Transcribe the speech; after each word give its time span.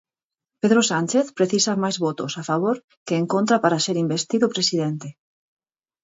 Pedro 0.61 0.81
Sánchez 0.91 1.25
precisa 1.37 1.81
máis 1.83 1.97
votos 2.05 2.31
a 2.41 2.43
favor 2.49 2.75
que 3.07 3.15
en 3.21 3.25
contra 3.33 3.55
para 3.63 3.83
ser 3.85 3.95
investido 4.05 4.51
presidente. 4.55 5.07